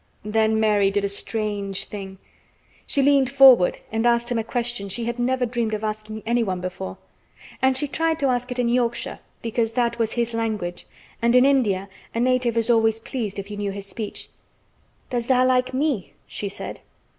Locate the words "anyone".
6.25-6.59